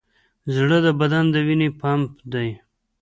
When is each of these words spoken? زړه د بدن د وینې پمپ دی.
زړه 0.55 0.77
د 0.85 0.87
بدن 0.99 1.25
د 1.33 1.35
وینې 1.47 1.69
پمپ 1.79 2.11
دی. 2.33 2.49